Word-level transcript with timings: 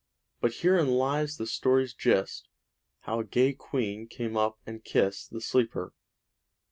But 0.39 0.55
herein 0.55 0.87
lies 0.95 1.37
the 1.37 1.45
story's 1.45 1.93
gist, 1.93 2.47
How 3.01 3.19
a 3.19 3.23
gay 3.23 3.53
queen 3.53 4.07
came 4.07 4.35
up 4.35 4.57
and 4.65 4.83
kist 4.83 5.29
The 5.29 5.41
sleeper. 5.41 5.93